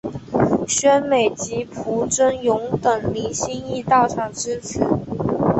[0.67, 4.79] 宣美及朴轸永等明星亦到场支持。